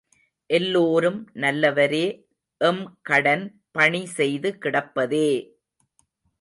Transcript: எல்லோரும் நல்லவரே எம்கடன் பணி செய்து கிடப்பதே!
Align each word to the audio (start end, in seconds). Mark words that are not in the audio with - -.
எல்லோரும் 0.49 1.19
நல்லவரே 1.35 2.03
எம்கடன் 2.61 3.45
பணி 3.71 4.05
செய்து 4.17 4.51
கிடப்பதே! 4.57 5.27